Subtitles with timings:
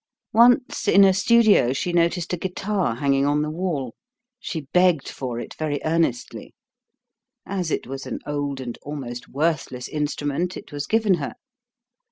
[0.33, 3.93] Once in a studio she noticed a guitar hanging on the wall.
[4.39, 6.55] She begged for it very earnestly.
[7.45, 11.35] As it was an old and almost worthless instrument, it was given her.